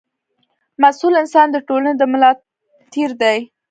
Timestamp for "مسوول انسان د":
0.81-1.57